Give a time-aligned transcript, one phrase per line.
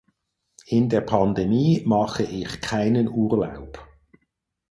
[0.65, 3.87] In der Pandemie mache ich keinen Urlaub.